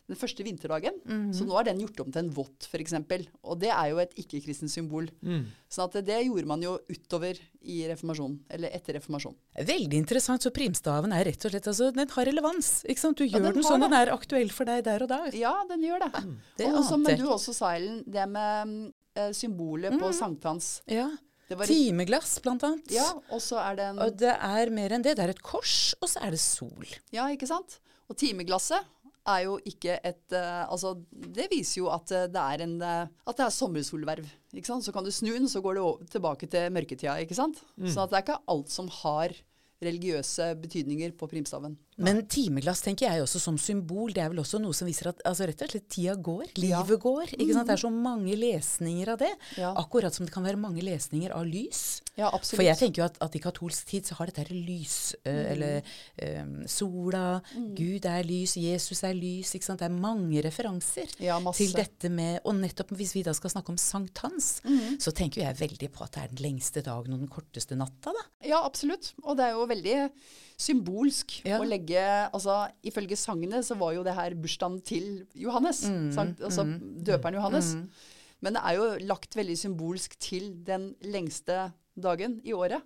den 0.07 0.19
første 0.19 0.45
vinterdagen. 0.47 0.99
Så 1.35 1.47
nå 1.47 1.57
er 1.59 1.67
den 1.69 1.81
gjort 1.83 2.01
om 2.05 2.11
til 2.15 2.23
en 2.23 2.33
vått, 2.35 2.69
f.eks. 2.69 2.95
Og 3.43 3.59
det 3.59 3.73
er 3.75 3.91
jo 3.91 4.01
et 4.03 4.13
ikke-kristent 4.23 4.71
symbol. 4.71 5.09
Mm. 5.21 5.49
Sånn 5.73 5.89
at 5.89 5.99
det 6.07 6.21
gjorde 6.29 6.47
man 6.51 6.63
jo 6.63 6.77
utover 6.91 7.39
i 7.67 7.81
reformasjonen, 7.91 8.37
eller 8.55 8.75
etter 8.77 9.01
reformasjonen. 9.01 9.39
Veldig 9.67 9.99
interessant. 9.99 10.47
Så 10.47 10.55
primstaven 10.55 11.15
er 11.17 11.27
rett 11.27 11.49
og 11.49 11.55
slett 11.55 11.67
altså, 11.73 11.91
Den 11.95 12.15
har 12.15 12.31
relevans. 12.31 12.71
ikke 12.87 13.03
sant? 13.03 13.19
Du 13.19 13.27
gjør 13.27 13.49
den 13.49 13.59
den, 13.59 13.67
sånn 13.67 13.83
det. 13.83 13.91
den 13.91 13.99
er 13.99 14.15
aktuell 14.15 14.55
for 14.55 14.71
deg 14.71 14.85
der 14.87 15.07
og 15.07 15.11
da. 15.11 15.21
Ja, 15.35 15.57
den 15.71 15.83
gjør 15.89 16.07
det. 16.07 16.25
det 16.63 16.71
og 16.71 16.87
som 16.87 17.07
du 17.07 17.27
også 17.27 17.57
sa, 17.57 17.75
Ellen, 17.75 18.05
det 18.07 18.29
med 18.31 18.71
mm, 18.71 18.85
eh, 19.19 19.33
symbolet 19.35 19.99
på 19.99 20.15
sankthans. 20.15 20.77
Ja. 20.87 21.11
Det 21.47 21.59
var 21.59 21.71
Timeglass, 21.71 22.39
blant 22.43 22.65
annet. 22.67 22.91
ja, 22.91 23.07
og 23.31 23.41
så 23.43 23.61
er 23.63 23.79
det 23.79 23.87
en 23.93 24.03
Og 24.03 24.19
det 24.19 24.35
er 24.35 24.73
mer 24.75 24.97
enn 24.97 25.05
det. 25.05 25.15
Det 25.19 25.25
er 25.27 25.33
et 25.37 25.43
kors, 25.47 25.95
og 26.01 26.11
så 26.11 26.25
er 26.27 26.35
det 26.35 26.43
sol. 26.43 26.87
Ja, 27.15 27.29
ikke 27.31 27.47
sant? 27.47 27.79
Og 28.11 28.19
timeglasset 28.19 28.83
er 29.27 29.45
jo 29.47 29.57
ikke 29.67 29.97
et 30.07 30.35
uh, 30.35 30.67
Altså, 30.71 30.95
det 31.11 31.49
viser 31.51 31.81
jo 31.81 31.89
at 31.91 32.13
eh, 32.15 32.29
det 32.31 32.43
er 32.43 32.63
en 32.63 32.77
uh, 32.79 33.09
At 33.27 33.39
det 33.39 33.47
er 33.47 33.55
sommersolverv. 33.55 34.29
Ikke 34.55 34.71
sant? 34.71 34.87
Så 34.87 34.95
kan 34.95 35.07
du 35.07 35.11
snu 35.15 35.33
den, 35.35 35.49
så 35.51 35.63
går 35.63 35.79
det 35.79 36.11
tilbake 36.15 36.51
til 36.51 36.71
mørketida, 36.75 37.19
ikke 37.23 37.39
sant? 37.39 37.63
Så 37.83 38.05
at 38.05 38.13
det 38.13 38.21
er 38.21 38.27
ikke 38.27 38.43
alt 38.55 38.73
som 38.73 38.91
har 39.03 39.35
religiøse 39.85 40.55
betydninger 40.63 41.13
på 41.19 41.29
primstaven. 41.29 41.77
Men 41.97 42.23
timeglass 42.29 42.83
tenker 42.85 43.09
jeg 43.09 43.25
også 43.25 43.41
som 43.41 43.57
symbol. 43.61 44.13
Det 44.13 44.21
er 44.21 44.29
vel 44.33 44.43
også 44.43 44.61
noe 44.61 44.77
som 44.77 44.89
viser 44.89 45.09
at 45.13 45.23
altså 45.29 45.47
rett 45.49 45.63
og 45.65 45.73
slett 45.73 45.87
tida 45.89 46.17
går. 46.17 46.51
Livet 46.61 46.91
Ja. 46.93 46.99
går. 47.01 47.33
ikke 47.33 47.55
sant? 47.55 47.67
Det 47.67 47.77
er 47.77 47.83
så 47.85 47.91
mange 47.93 48.37
lesninger 48.37 49.09
av 49.09 49.19
det. 49.19 49.33
Ja. 49.57 49.73
Akkurat 49.73 50.13
som 50.13 50.27
det 50.27 50.33
kan 50.35 50.45
være 50.45 50.61
mange 50.61 50.83
lesninger 50.85 51.33
av 51.33 51.47
lys. 51.47 52.03
Ja, 52.17 52.29
absolutt. 52.33 52.61
For 52.61 52.65
jeg 52.65 52.77
tenker 52.81 53.03
jo 53.03 53.07
at, 53.07 53.17
at 53.21 53.35
i 53.37 53.41
katolsk 53.41 53.87
tid 53.87 54.07
så 54.09 54.17
har 54.17 54.27
dette 54.27 54.45
her 54.45 54.53
lys, 54.55 55.15
mm. 55.25 55.41
eller 55.53 55.83
um, 56.43 56.55
sola, 56.67 57.41
Gud 57.77 58.07
er 58.09 58.25
lys, 58.25 58.57
Jesus 58.57 59.03
er 59.05 59.17
lys. 59.17 59.55
ikke 59.55 59.65
sant? 59.65 59.81
Det 59.81 59.89
er 59.89 59.97
mange 59.97 60.41
referanser 60.45 61.13
Ja, 61.21 61.39
til 61.53 61.73
dette 61.77 62.09
med 62.13 62.41
Og 62.45 62.55
nettopp 62.57 62.93
hvis 62.97 63.15
vi 63.15 63.23
da 63.23 63.35
skal 63.37 63.53
snakke 63.53 63.73
om 63.73 63.81
sankthans, 63.81 64.61
så 65.01 65.13
tenker 65.13 65.43
jeg 65.43 65.61
veldig 65.61 65.91
på 65.93 66.05
at 66.05 66.17
det 66.17 66.23
er 66.23 66.33
den 66.35 66.45
lengste 66.45 66.83
dagen 66.85 67.13
og 67.17 67.21
den 67.25 67.29
korteste 67.33 67.77
natta, 67.77 68.13
da. 68.13 68.27
Ja, 68.47 68.65
absolutt. 68.65 69.13
Og 69.25 69.37
det 69.37 69.49
er 69.49 69.57
jo 69.57 69.67
veldig 69.69 69.97
symbolsk 70.57 71.41
å 71.53 71.65
legge 71.69 71.86
Altså, 72.33 72.69
ifølge 72.83 73.17
sangene 73.17 73.63
så 73.63 73.75
var 73.79 73.93
jo 73.95 74.03
det 74.03 74.15
her 74.15 74.35
bursdagen 74.35 74.81
til 74.83 75.27
Johannes. 75.35 75.81
sant? 76.15 76.41
Altså 76.41 76.65
døperen 77.07 77.35
Johannes. 77.35 77.75
Men 78.43 78.53
det 78.55 78.63
er 78.65 78.75
jo 78.77 79.07
lagt 79.07 79.35
veldig 79.37 79.57
symbolsk 79.59 80.19
til 80.21 80.53
den 80.65 80.95
lengste 81.03 81.73
dagen 81.97 82.41
i 82.45 82.53
året. 82.53 82.83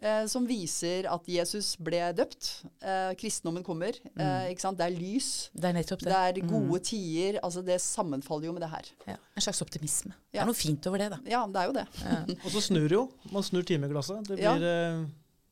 Eh, 0.00 0.24
som 0.26 0.46
viser 0.48 1.04
at 1.12 1.26
Jesus 1.28 1.76
ble 1.76 2.12
døpt. 2.16 2.64
Eh, 2.80 3.12
kristendommen 3.20 3.62
kommer. 3.62 3.92
Eh, 4.16 4.46
ikke 4.54 4.60
sant? 4.64 4.78
Det 4.78 4.86
er 4.86 4.94
lys. 4.96 5.50
Det 5.52 5.64
er 5.68 5.74
nettopp 5.76 6.00
det. 6.00 6.08
Det 6.08 6.44
er 6.44 6.48
gode 6.48 6.80
tider. 6.80 7.38
Altså, 7.44 7.60
det 7.62 7.76
sammenfaller 7.84 8.46
jo 8.46 8.52
med 8.56 8.62
det 8.62 8.70
her. 8.70 8.88
Ja, 9.06 9.16
en 9.36 9.42
slags 9.44 9.60
optimisme. 9.60 10.14
Det 10.32 10.40
er 10.40 10.46
noe 10.48 10.54
fint 10.56 10.86
over 10.88 10.96
det, 10.98 11.10
da. 11.12 11.18
Ja, 11.28 11.44
det 11.46 11.60
er 11.60 11.66
jo 11.66 11.72
det. 11.76 11.86
Og 12.46 12.50
så 12.56 12.62
snur 12.64 12.88
jo. 12.88 13.10
Man 13.30 13.42
snur 13.44 13.62
timeglasset. 13.68 14.24
Det 14.26 14.38
blir, 14.38 14.64
eh, 14.64 15.04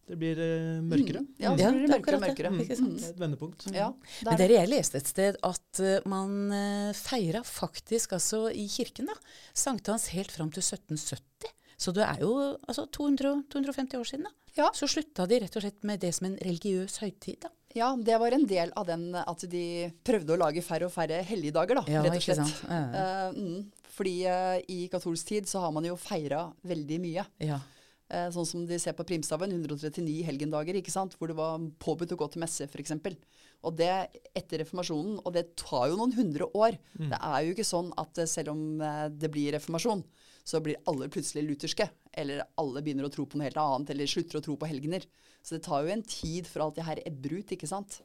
det 0.07 0.17
blir 0.21 0.41
eh, 0.45 0.81
mørkere. 0.85 1.23
Ja, 1.41 1.55
så 1.55 1.63
Ja, 1.63 1.71
blir 1.73 1.87
det 1.87 1.89
er 1.89 1.93
mørkere 1.95 2.19
og 2.19 2.25
mørkere. 2.27 2.51
det. 2.59 2.77
sant? 2.79 2.99
Det 3.01 3.07
er 3.07 3.15
Et 3.15 3.21
vendepunkt. 3.23 3.67
Ja, 3.73 3.89
det 3.95 4.27
Men 4.27 4.35
er 4.35 4.43
dere, 4.43 4.59
jeg 4.61 4.69
leste 4.73 5.01
et 5.01 5.11
sted 5.11 5.39
at 5.43 5.81
eh, 5.81 6.01
man 6.11 6.35
uh, 6.53 6.93
feira 6.93 7.43
faktisk 7.45 8.13
altså 8.19 8.47
i 8.53 8.67
kirken 8.69 9.09
da, 9.09 9.17
sankthans 9.57 10.11
helt 10.13 10.33
fram 10.35 10.51
til 10.53 10.61
1770. 10.63 11.53
Så 11.81 11.93
det 11.97 12.05
er 12.07 12.21
jo 12.23 12.35
altså 12.69 12.87
200, 12.87 13.45
250 13.51 13.99
år 13.99 14.05
siden. 14.05 14.29
da. 14.29 14.31
Ja. 14.55 14.69
Så 14.77 14.87
slutta 14.87 15.27
de 15.27 15.41
rett 15.43 15.57
og 15.57 15.65
slett 15.65 15.83
med 15.83 16.01
det 16.05 16.13
som 16.15 16.29
en 16.29 16.37
religiøs 16.39 17.01
høytid. 17.03 17.41
da. 17.43 17.51
Ja, 17.75 17.97
det 17.99 18.21
var 18.23 18.31
en 18.37 18.45
del 18.47 18.71
av 18.79 18.87
den 18.87 19.09
at 19.19 19.41
de 19.51 19.91
prøvde 20.07 20.37
å 20.37 20.39
lage 20.39 20.63
færre 20.63 20.87
og 20.87 20.93
færre 20.95 21.19
helligdager, 21.27 21.81
da, 21.81 21.83
Ja, 21.91 22.05
rett 22.07 22.21
og 22.21 22.23
slett. 22.23 22.61
Ja. 22.69 23.31
Uh, 23.33 23.35
mm, 23.35 23.89
fordi 23.97 24.15
uh, 24.31 24.59
i 24.71 24.85
katolsk 24.93 25.27
tid 25.33 25.49
så 25.51 25.65
har 25.65 25.73
man 25.75 25.89
jo 25.89 25.97
feira 25.99 26.45
veldig 26.63 27.01
mye. 27.03 27.25
Ja. 27.43 27.59
Eh, 28.15 28.29
sånn 28.35 28.47
som 28.47 28.67
de 28.69 28.79
ser 28.81 28.95
på 28.97 29.07
primstaven, 29.09 29.53
139 29.55 30.23
helgendager, 30.29 30.77
ikke 30.79 30.93
sant? 30.93 31.17
hvor 31.19 31.31
det 31.31 31.39
var 31.39 31.63
påbudt 31.83 32.15
å 32.15 32.19
gå 32.21 32.29
til 32.31 32.45
messe, 32.45 32.69
f.eks. 32.69 32.95
Og 33.65 33.75
det 33.79 33.91
etter 34.37 34.61
reformasjonen, 34.63 35.19
og 35.25 35.35
det 35.35 35.47
tar 35.61 35.89
jo 35.91 35.99
noen 35.99 36.15
hundre 36.15 36.49
år. 36.53 36.79
Det 37.11 37.19
er 37.19 37.47
jo 37.47 37.55
ikke 37.57 37.67
sånn 37.67 37.91
at 38.01 38.23
eh, 38.23 38.31
selv 38.31 38.55
om 38.55 38.83
eh, 38.85 39.07
det 39.11 39.33
blir 39.35 39.55
reformasjon, 39.57 40.05
så 40.45 40.61
blir 40.61 40.81
alle 40.91 41.09
plutselig 41.09 41.47
lutherske. 41.49 41.89
Eller 42.13 42.45
alle 42.61 42.83
begynner 42.85 43.09
å 43.09 43.13
tro 43.13 43.25
på 43.27 43.41
noe 43.41 43.49
helt 43.49 43.61
annet, 43.61 43.95
eller 43.95 44.11
slutter 44.11 44.39
å 44.39 44.45
tro 44.45 44.59
på 44.61 44.69
helgener. 44.71 45.07
Så 45.43 45.57
det 45.57 45.65
tar 45.67 45.87
jo 45.87 45.95
en 45.95 46.05
tid 46.07 46.51
for 46.51 46.67
alt 46.67 46.77
det 46.79 46.87
her 46.87 47.01
ebber 47.09 47.39
ut, 47.41 47.57
ikke 47.57 47.71
sant. 47.71 48.03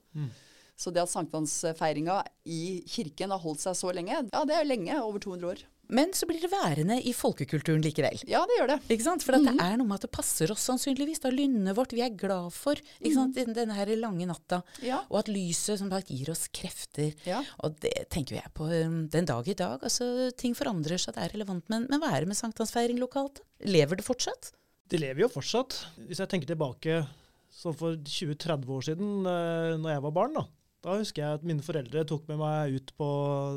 Så 0.80 0.94
det 0.96 1.04
at 1.04 1.12
sankthansfeiringa 1.12 2.22
i 2.48 2.80
kirken 2.88 3.36
har 3.36 3.44
holdt 3.44 3.60
seg 3.66 3.76
så 3.76 3.92
lenge, 3.92 4.16
ja 4.32 4.44
det 4.48 4.56
er 4.56 4.64
jo 4.64 4.72
lenge, 4.72 5.02
over 5.04 5.20
200 5.26 5.50
år. 5.52 5.64
Men 5.90 6.12
så 6.14 6.28
blir 6.30 6.40
det 6.44 6.52
værende 6.52 7.00
i 7.02 7.14
folkekulturen 7.18 7.82
likevel. 7.82 8.20
Ja, 8.30 8.44
det 8.46 8.58
gjør 8.60 8.68
det. 8.76 8.78
Ikke 8.94 9.06
sant? 9.08 9.24
For 9.26 9.34
at 9.34 9.42
Mhm. 9.42 9.58
det 9.58 9.66
er 9.66 9.78
noe 9.78 9.88
med 9.90 9.96
at 9.96 10.02
det 10.06 10.12
passer 10.14 10.52
oss 10.54 10.62
sannsynligvis. 10.70 11.20
da 11.24 11.30
Lynnet 11.34 11.76
vårt 11.76 11.92
vi 11.98 12.02
er 12.06 12.12
glad 12.14 12.52
for 12.54 12.76
ikke 13.02 13.14
sant? 13.16 13.36
Mm 13.36 13.54
denne 13.56 13.74
her 13.74 13.90
lange 13.98 14.28
natta. 14.28 14.62
Ja. 14.86 15.00
Og 15.10 15.20
at 15.20 15.28
lyset 15.34 15.80
som 15.80 15.90
sagt 15.90 16.08
gir 16.14 16.30
oss 16.30 16.48
krefter. 16.54 17.16
Ja. 17.26 17.42
Og 17.64 17.80
det 17.80 18.10
tenker 18.10 18.36
jeg 18.38 18.54
på 18.54 18.68
um, 18.86 19.08
den 19.08 19.26
dag 19.26 19.48
i 19.48 19.54
dag. 19.58 19.80
altså 19.82 20.32
Ting 20.38 20.54
forandrer 20.54 21.00
seg, 21.00 21.16
det 21.16 21.24
er 21.24 21.34
relevant. 21.38 21.64
Men, 21.70 21.88
men 21.90 22.00
hva 22.00 22.14
er 22.14 22.22
det 22.22 22.28
med 22.28 22.38
sankthansfeiring 22.38 23.00
lokalt? 23.00 23.42
Lever 23.66 23.96
det 23.98 24.06
fortsatt? 24.06 24.52
Det 24.88 25.00
lever 25.00 25.22
jo 25.26 25.28
fortsatt. 25.30 25.86
Hvis 26.08 26.20
jeg 26.22 26.30
tenker 26.30 26.48
tilbake 26.54 27.08
sånn 27.50 27.76
for 27.76 27.96
20-30 27.98 28.70
år 28.70 28.82
siden, 28.86 29.10
eh, 29.26 29.78
når 29.82 29.90
jeg 29.96 30.02
var 30.06 30.12
barn, 30.12 30.34
da. 30.38 30.46
Da 30.80 30.94
husker 30.96 31.24
jeg 31.26 31.40
at 31.40 31.44
mine 31.44 31.64
foreldre 31.66 32.06
tok 32.08 32.28
med 32.30 32.38
meg 32.40 32.78
ut 32.78 32.92
på 32.96 33.08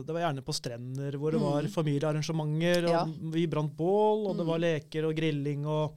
Det 0.07 0.15
var 0.17 0.25
gjerne 0.25 0.43
på 0.43 0.55
strender 0.57 1.15
hvor 1.21 1.31
det 1.31 1.39
var 1.43 1.69
familiearrangementer, 1.71 2.89
og 2.89 2.93
Mm. 2.93 2.97
Ja. 2.97 3.05
Mm. 3.07 3.33
vi 3.33 3.47
brant 3.47 3.77
bål, 3.77 4.27
og 4.27 4.37
det 4.41 4.47
var 4.49 4.59
leker 4.59 5.07
og 5.07 5.15
grilling, 5.17 5.67
og, 5.67 5.95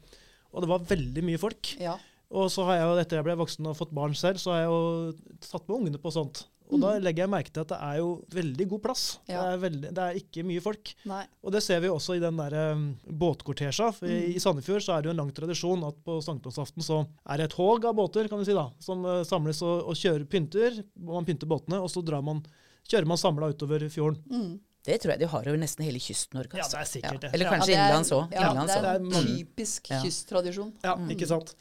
og 0.54 0.62
det 0.62 0.70
var 0.70 0.80
veldig 0.86 1.24
mye 1.26 1.42
folk. 1.42 1.76
Ja. 1.82 1.98
Og 2.30 2.50
så 2.52 2.66
har 2.66 2.78
jeg 2.78 2.86
jo, 2.86 2.98
etter 3.02 3.18
jeg 3.18 3.26
ble 3.26 3.36
voksen 3.42 3.68
og 3.70 3.78
fått 3.78 3.94
barn 3.94 4.14
selv, 4.18 4.38
så 4.42 4.52
har 4.54 4.60
jeg 4.64 4.70
jo 4.70 5.40
tatt 5.50 5.68
med 5.68 5.78
ungene 5.80 6.02
på 6.02 6.12
sånt. 6.14 6.46
Og 6.74 6.82
da 6.82 6.96
legger 6.98 7.26
jeg 7.26 7.32
merke 7.32 7.52
til 7.54 7.62
at 7.62 7.72
det 7.74 7.78
er 7.86 7.98
jo 8.00 8.10
veldig 8.34 8.66
god 8.72 8.82
plass. 8.88 9.04
Mm. 9.22 9.30
Ja. 9.30 9.42
Det, 9.42 9.54
er 9.54 9.62
veldig, 9.66 9.92
det 9.98 10.06
er 10.06 10.20
ikke 10.22 10.46
mye 10.50 10.64
folk. 10.66 10.94
Nei. 11.12 11.22
Og 11.46 11.54
det 11.56 11.62
ser 11.66 11.82
vi 11.84 11.92
også 11.94 12.18
i 12.18 12.24
den 12.24 12.40
der 12.42 12.58
um, 12.74 12.86
båtkortesja. 13.24 13.92
Mm. 14.02 14.10
i, 14.10 14.20
I 14.36 14.44
Sandefjord 14.44 14.86
så 14.86 14.96
er 14.96 15.04
det 15.06 15.12
jo 15.12 15.16
en 15.16 15.22
lang 15.22 15.34
tradisjon 15.38 15.86
at 15.90 16.00
på 16.06 16.18
sankthansaften 16.26 16.86
så 16.86 17.02
er 17.30 17.42
det 17.42 17.50
et 17.52 17.58
håg 17.60 17.86
av 17.90 17.98
båter 17.98 18.30
kan 18.32 18.42
vi 18.42 18.48
si 18.50 18.58
da, 18.58 18.68
som 18.82 19.06
uh, 19.06 19.22
samles 19.28 19.62
og, 19.66 19.92
og 19.92 20.00
kjører 20.00 20.26
pynter. 20.30 20.82
Man 20.98 21.28
pynter 21.28 21.50
båtene, 21.50 21.82
og 21.84 21.92
så 21.94 22.04
drar 22.06 22.26
man, 22.26 22.42
kjører 22.90 23.12
man 23.14 23.22
samla 23.22 23.52
utover 23.54 23.86
fjorden. 23.94 24.24
Mm. 24.32 24.56
Det 24.86 25.00
tror 25.02 25.16
jeg 25.16 25.24
de 25.24 25.30
har 25.32 25.48
over 25.50 25.58
nesten 25.58 25.86
hele 25.88 25.98
Kyst-Norge. 26.02 26.60
Ja, 26.60 26.62
altså. 26.62 26.78
det 26.78 26.84
er 26.84 26.90
sikkert 26.92 27.24
det. 27.24 27.32
Eller 27.34 27.50
kanskje 27.50 27.72
ja, 27.74 27.78
er- 27.78 27.88
innenlands 27.88 28.12
òg. 28.14 28.28
Ja, 28.36 28.42
det 28.42 28.46
er 28.46 28.60
også. 28.62 28.76
også. 28.78 29.22
en 29.24 29.32
typisk 29.32 29.90
Ja. 29.90 30.02
kysttradisjon. 30.04 30.70
Ja, 30.86 30.94
ikke 31.16 31.30
sant. 31.30 31.56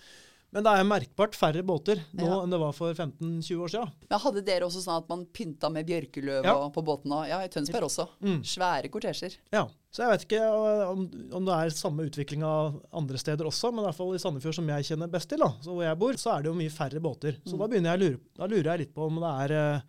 Men 0.55 0.63
det 0.63 0.71
er 0.71 0.85
merkbart 0.87 1.35
færre 1.35 1.65
båter 1.67 1.99
nå 2.15 2.25
Ja. 2.29 2.37
enn 2.45 2.53
det 2.55 2.61
var 2.63 2.73
for 2.73 2.95
15-20 2.95 3.59
år 3.65 3.73
siden. 3.73 3.91
Men 4.09 4.21
hadde 4.23 4.43
dere 4.47 4.69
også 4.69 4.83
sånn 4.85 5.01
at 5.03 5.09
man 5.11 5.25
pynta 5.35 5.71
med 5.75 5.87
bjørkeløv 5.89 6.45
Ja. 6.47 6.55
på 6.71 6.85
båten? 6.87 7.11
Ja, 7.27 7.41
i 7.43 7.49
Tønsberg 7.51 7.89
også. 7.89 8.07
Mm. 8.23 8.41
Svære 8.47 8.89
kortesjer. 8.89 9.35
Ja, 9.53 9.67
Så 9.95 10.03
jeg 10.03 10.11
vet 10.11 10.25
ikke 10.27 10.43
uh, 10.43 10.91
om, 10.91 11.05
om 11.39 11.45
det 11.47 11.55
er 11.55 11.71
samme 11.71 12.03
utvikling 12.09 12.43
av 12.43 12.81
andre 12.93 13.19
steder 13.19 13.47
også, 13.47 13.71
men 13.75 13.85
i 13.85 13.87
hvert 13.89 13.99
fall 13.99 14.15
i 14.15 14.19
Sandefjord, 14.19 14.55
som 14.57 14.69
jeg 14.69 14.87
kjenner 14.89 15.11
best 15.11 15.29
til, 15.31 15.39
da, 15.39 15.51
så 15.63 15.71
hvor 15.75 15.85
jeg 15.87 15.99
bor, 15.99 16.13
så 16.19 16.33
er 16.35 16.43
det 16.43 16.51
jo 16.51 16.59
mye 16.59 16.71
færre 16.75 17.03
båter. 17.03 17.37
Så 17.47 17.59
da 17.59 17.67
begynner 17.71 17.95
jeg 17.95 18.01
å 18.01 18.05
lure, 18.05 18.21
da 18.39 18.47
lurer 18.51 18.71
jeg 18.73 18.79
litt 18.87 18.95
på 18.95 19.07
om 19.07 19.21
det 19.23 19.35
er 19.45 19.55
uh, 19.79 19.81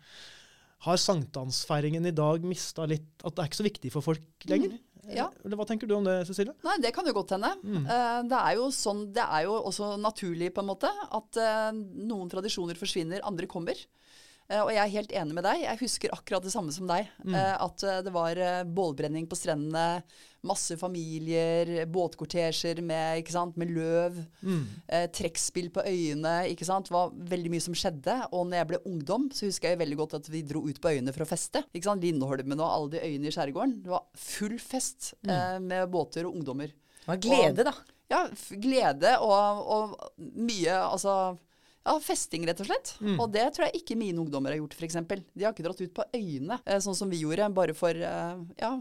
Har 0.86 0.96
sankthansfeiringen 1.00 2.06
i 2.06 2.12
dag 2.14 2.42
mista 2.44 2.84
litt 2.86 3.24
At 3.24 3.34
det 3.34 3.42
er 3.42 3.48
ikke 3.48 3.58
så 3.62 3.66
viktig 3.66 3.90
for 3.94 4.04
folk 4.04 4.46
lenger? 4.46 4.76
Ja. 5.14 5.28
Eller 5.44 5.58
hva 5.60 5.66
tenker 5.68 5.86
du 5.88 5.94
om 5.96 6.06
det, 6.06 6.16
Cecilie? 6.28 6.54
Nei, 6.66 6.78
det 6.82 6.90
kan 6.96 7.06
jo 7.06 7.14
godt 7.16 7.36
hende. 7.36 7.52
Mm. 7.62 7.84
det 8.30 8.38
er 8.40 8.56
jo 8.58 8.70
sånn, 8.74 9.04
det 9.14 9.22
er 9.22 9.46
jo 9.46 9.54
også 9.70 9.92
naturlig 10.02 10.50
på 10.54 10.64
en 10.64 10.70
måte 10.70 10.90
at 10.90 11.38
eh, 11.42 11.70
noen 12.08 12.30
tradisjoner 12.32 12.78
forsvinner, 12.80 13.22
andre 13.26 13.46
kommer. 13.50 13.78
Eh, 14.46 14.62
og 14.62 14.70
jeg 14.70 14.82
er 14.82 14.94
helt 14.94 15.12
enig 15.18 15.36
med 15.36 15.46
deg. 15.46 15.64
Jeg 15.64 15.80
husker 15.82 16.14
akkurat 16.14 16.44
det 16.44 16.52
samme 16.54 16.74
som 16.74 16.86
deg. 16.88 17.10
Mm. 17.26 17.34
at 17.34 17.84
eh, 17.86 18.00
det 18.06 18.12
var 18.14 18.38
eh, 18.38 18.62
bålbrenning 18.64 19.26
på 19.30 19.38
strendene, 19.38 20.02
masse 20.46 20.76
familier, 20.78 21.88
båtkortesjer 21.90 22.78
med, 22.86 23.26
med 23.58 23.70
løv, 23.74 24.20
mm. 24.46 24.60
trekkspill 25.10 25.72
på 25.74 25.82
øyene. 25.82 26.34
ikke 26.52 26.68
sant, 26.68 26.86
Det 26.86 26.94
var 26.94 27.10
veldig 27.32 27.50
mye 27.50 27.64
som 27.64 27.74
skjedde. 27.74 28.14
Og 28.30 28.46
når 28.46 28.60
jeg 28.60 28.68
ble 28.70 28.80
ungdom, 28.86 29.24
så 29.34 29.48
husker 29.48 29.72
jeg 29.72 29.80
veldig 29.80 29.98
godt 29.98 30.14
at 30.20 30.30
vi 30.30 30.44
dro 30.46 30.62
ut 30.68 30.78
på 30.78 30.92
øyene 30.94 31.14
for 31.16 31.26
å 31.26 31.28
feste. 31.32 31.64
ikke 31.74 31.88
sant, 31.88 32.06
Lindholmen 32.06 32.62
og 32.62 32.68
alle 32.68 32.92
de 32.94 33.02
øyene 33.02 33.26
i 33.26 33.34
skjærgården. 33.34 33.80
Det 33.82 33.90
var 33.90 34.06
full 34.14 34.54
fest 34.62 35.16
eh, 35.26 35.58
med 35.58 35.90
båter 35.90 36.28
og 36.28 36.38
ungdommer. 36.38 36.70
Det 36.70 37.10
var 37.10 37.22
glede, 37.26 37.66
da. 37.66 37.74
Ja, 38.06 38.22
glede 38.62 39.16
og, 39.18 39.66
og 39.66 40.22
mye 40.38 40.78
altså 40.78 41.34
ja, 41.86 41.94
festing, 42.02 42.44
rett 42.48 42.60
og 42.64 42.68
slett. 42.68 42.92
Og 43.22 43.30
det 43.34 43.46
tror 43.54 43.68
jeg 43.68 43.80
ikke 43.82 43.96
mine 44.00 44.18
ungdommer 44.22 44.52
har 44.52 44.58
gjort, 44.60 44.74
f.eks. 44.76 44.98
De 45.06 45.44
har 45.46 45.54
ikke 45.54 45.64
dratt 45.68 45.80
ut 45.84 45.94
på 45.94 46.06
øyene, 46.18 46.58
eh, 46.66 46.80
sånn 46.82 46.98
som 46.98 47.10
vi 47.12 47.22
gjorde, 47.22 47.46
bare 47.54 47.76
for 47.78 47.94
eh, 47.94 48.36
ja, 48.60 48.72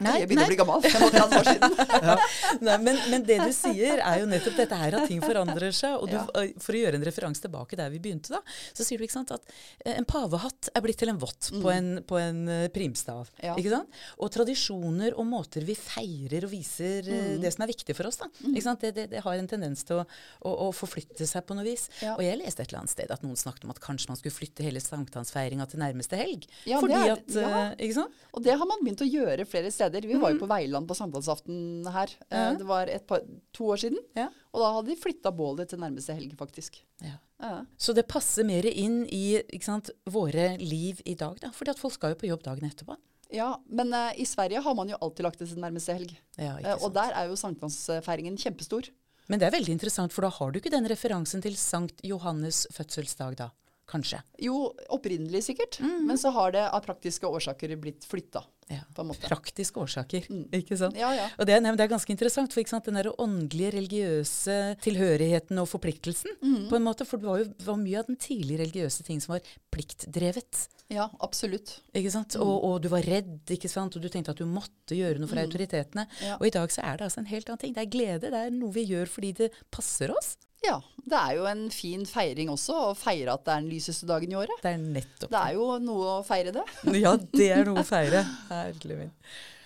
Nei, 0.00 0.14
jeg 0.22 0.28
begynner 0.30 0.46
nei. 0.46 0.48
å 0.48 0.52
bli 0.52 0.58
gammel. 0.60 0.80
35 0.84 1.36
år 1.38 1.48
siden. 1.50 2.20
Nei, 2.66 2.76
men, 2.86 2.98
men 3.12 3.24
det 3.28 3.38
du 3.44 3.50
sier, 3.56 4.00
er 4.00 4.20
jo 4.22 4.28
nettopp 4.30 4.56
dette 4.62 4.78
her 4.80 4.96
at 5.00 5.06
ting 5.10 5.20
forandrer 5.24 5.74
seg. 5.76 5.96
Og 6.00 6.08
du, 6.10 6.16
Ja. 6.16 6.24
for 6.60 6.76
å 6.76 6.80
gjøre 6.80 6.98
en 7.00 7.04
referanse 7.06 7.42
tilbake 7.44 7.76
der 7.78 7.90
vi 7.92 8.00
begynte, 8.02 8.32
da, 8.32 8.40
så 8.72 8.86
sier 8.86 8.98
du 9.00 9.04
ikke 9.06 9.16
sant, 9.18 9.32
at 9.36 9.44
eh, 9.84 9.94
en 10.00 10.06
pavehatt 10.08 10.70
er 10.74 10.84
blitt 10.84 10.98
til 11.02 11.12
en 11.12 11.20
vott 11.20 11.50
på 11.60 11.72
en, 11.72 11.90
på 12.08 12.18
en 12.20 12.40
primstav. 12.74 13.28
Mm. 13.38 13.44
Ja. 13.50 13.56
Ikke 13.60 13.74
sant? 13.74 14.00
Og 14.20 14.32
tradisjoner 14.34 15.16
og 15.20 15.28
måter 15.28 15.64
vi 15.68 15.76
feirer 15.78 16.46
og 16.48 16.54
viser 16.54 17.06
Mm. 17.10 17.40
det 17.42 17.50
som 17.52 17.62
er 17.64 17.68
viktig 17.70 17.94
for 17.96 18.06
oss, 18.08 18.18
da. 18.20 18.26
Ikke 18.46 18.62
sant? 18.64 18.80
Det, 18.84 18.90
det, 18.96 19.04
det 19.12 19.20
har 19.24 19.36
en 19.36 19.48
tendens 19.50 19.82
til 19.86 19.98
å, 20.00 20.04
å, 20.46 20.50
å 20.66 20.70
forflytte 20.74 21.26
seg 21.26 21.42
på 21.48 21.54
noe 21.58 21.64
vis. 21.66 21.88
Ja. 22.02 22.14
Og 22.16 22.22
jeg 22.24 22.38
leste 22.40 22.62
et 22.62 22.70
eller 22.70 22.80
annet 22.82 22.92
sted 22.92 23.10
at 23.12 23.22
noen 23.24 23.36
snakket 23.40 23.64
om 23.66 23.72
at 23.74 23.80
kanskje 23.82 24.08
man 24.12 24.18
skulle 24.20 24.34
flytte 24.36 24.64
hele 24.64 24.80
sankthansfeiringa 24.82 25.66
til 25.70 25.80
nærmeste 25.82 26.18
helg. 26.20 26.46
Ja, 26.68 26.78
det 26.78 26.82
fordi 26.84 26.98
er- 26.98 27.12
at 27.16 27.36
ja. 27.40 27.62
Ikke 27.80 27.96
sant? 27.98 28.12
Og 28.36 28.44
det 28.46 28.54
har 28.60 28.68
man 28.70 28.82
begynt 28.84 29.02
å 29.02 29.08
gjøre 29.10 29.46
flere 29.50 29.70
steder. 29.74 29.89
Vi 30.06 30.14
var 30.20 30.30
jo 30.32 30.38
på 30.38 30.48
Veiland 30.50 30.86
på 30.88 30.94
samtalsaften 30.94 31.86
her. 31.90 32.12
Eh, 32.30 32.38
Ja. 32.38 32.54
Det 32.54 32.66
var 32.66 32.86
et 32.86 33.06
par, 33.06 33.20
to 33.52 33.64
år 33.64 33.76
siden. 33.82 33.98
Ja. 34.16 34.28
Og 34.52 34.60
da 34.62 34.72
hadde 34.76 34.86
de 34.92 34.96
flytta 34.96 35.30
bålet 35.34 35.68
til 35.68 35.78
nærmeste 35.78 36.14
helg, 36.14 36.36
faktisk. 36.38 36.82
Ja. 37.02 37.18
Ja. 37.40 37.64
Så 37.76 37.94
det 37.96 38.06
passer 38.06 38.44
mer 38.44 38.64
inn 38.66 39.06
i 39.10 39.40
sant, 39.60 39.90
våre 40.06 40.56
liv 40.58 41.00
i 41.04 41.14
dag, 41.14 41.38
da. 41.40 41.50
Fordi 41.50 41.70
at 41.70 41.78
folk 41.78 41.94
skal 41.94 42.10
jo 42.14 42.20
på 42.20 42.28
jobb 42.28 42.42
dagen 42.42 42.68
etterpå. 42.68 42.96
Ja, 43.32 43.56
men 43.68 43.92
uh, 43.94 44.10
i 44.18 44.24
Sverige 44.26 44.60
har 44.60 44.74
man 44.74 44.88
jo 44.88 44.96
alltid 45.00 45.22
lagt 45.24 45.38
det 45.38 45.48
til 45.48 45.58
nærmeste 45.62 45.94
helg. 45.94 46.16
Ja, 46.36 46.56
ikke 46.58 46.78
og 46.82 46.92
der 46.94 47.12
er 47.14 47.28
jo 47.30 47.36
sankthansfeiringen 47.38 48.36
kjempestor. 48.36 48.90
Men 49.30 49.38
det 49.38 49.46
er 49.46 49.54
veldig 49.54 49.70
interessant, 49.76 50.12
for 50.12 50.26
da 50.26 50.30
har 50.34 50.50
du 50.50 50.58
ikke 50.58 50.72
den 50.74 50.88
referansen 50.90 51.42
til 51.42 51.54
Sankt 51.56 52.02
Johannes 52.02 52.66
fødselsdag, 52.74 53.36
da. 53.38 53.50
Kanskje. 53.90 54.20
Jo, 54.38 54.70
opprinnelig 54.94 55.42
sikkert, 55.48 55.80
Mm. 55.82 56.06
men 56.06 56.16
så 56.16 56.30
har 56.32 56.52
det 56.54 56.62
av 56.70 56.84
praktiske 56.84 57.26
årsaker 57.26 57.74
blitt 57.76 58.04
flytta. 58.06 58.44
Ja. 58.70 58.84
Praktiske 58.94 59.80
årsaker, 59.82 60.28
Mm. 60.30 60.44
ikke 60.54 60.76
sant. 60.78 60.94
Ja, 60.96 61.10
ja. 61.12 61.24
Og 61.40 61.46
det, 61.46 61.56
nei, 61.60 61.72
det 61.74 61.80
er 61.88 61.90
ganske 61.96 62.10
interessant, 62.14 62.52
for 62.54 62.62
sant? 62.70 62.84
den 62.84 62.94
der 62.94 63.10
åndelige, 63.18 63.72
religiøse 63.74 64.76
tilhørigheten 64.80 65.58
og 65.58 65.66
forpliktelsen, 65.68 66.30
Mm. 66.40 66.68
på 66.70 66.76
en 66.76 66.84
måte, 66.84 67.04
for 67.04 67.16
det 67.18 67.26
var 67.26 67.38
jo 67.38 67.52
var 67.66 67.76
mye 67.82 67.98
av 67.98 68.06
den 68.06 68.16
tidlige 68.16 68.60
religiøse 68.62 69.02
ting 69.04 69.18
som 69.20 69.32
var 69.34 69.40
pliktdrevet. 69.72 70.68
Ja, 70.88 71.08
absolutt. 71.20 71.80
Ikke 71.94 72.10
sant? 72.10 72.34
Mm. 72.36 72.42
Og, 72.42 72.64
og 72.64 72.82
du 72.82 72.88
var 72.88 73.02
redd, 73.02 73.40
ikke 73.50 73.68
sant? 73.70 73.96
og 73.96 74.02
du 74.02 74.08
tenkte 74.08 74.30
at 74.30 74.36
du 74.38 74.46
måtte 74.46 74.94
gjøre 74.96 75.18
noe 75.18 75.28
for 75.30 75.36
autoritetene. 75.42 76.06
Ja. 76.22 76.36
Og 76.40 76.46
i 76.46 76.50
dag 76.54 76.68
så 76.70 76.82
er 76.84 76.96
det 76.98 77.06
altså 77.08 77.18
en 77.18 77.30
helt 77.30 77.48
annen 77.48 77.58
ting. 77.58 77.74
Det 77.74 77.82
er 77.86 77.90
glede, 77.90 78.30
det 78.30 78.34
er 78.34 78.50
noe 78.54 78.72
vi 78.72 78.86
gjør 78.86 79.06
fordi 79.10 79.32
det 79.34 79.50
passer 79.70 80.10
oss. 80.14 80.36
Ja, 80.66 80.76
det 81.08 81.16
er 81.16 81.36
jo 81.38 81.46
en 81.48 81.62
fin 81.72 82.02
feiring 82.06 82.50
også, 82.52 82.74
å 82.90 82.96
feire 82.98 83.32
at 83.32 83.44
det 83.46 83.54
er 83.54 83.62
den 83.64 83.70
lyseste 83.72 84.06
dagen 84.10 84.30
i 84.34 84.36
året. 84.36 84.60
Det 84.62 84.74
er 84.74 84.82
nettopp 84.82 85.30
Det 85.32 85.40
er 85.40 85.54
jo 85.56 85.70
noe 85.86 86.18
å 86.18 86.22
feire 86.26 86.52
det. 86.52 86.66
Ja, 87.04 87.14
det 87.16 87.48
er 87.56 87.64
noe 87.70 87.80
å 87.80 87.88
feire. 87.88 88.24
Herlig 88.50 88.98
min. 89.04 89.12